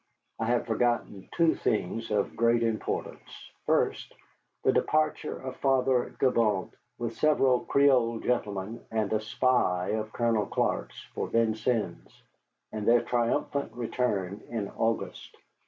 [0.39, 3.51] I have forgotten two things of great importance.
[3.67, 4.15] First,
[4.63, 10.99] the departure of Father Gibault with several Creole gentlemen and a spy of Colonel Clark's
[11.13, 12.23] for Vincennes,
[12.71, 15.37] and their triumphant return in August.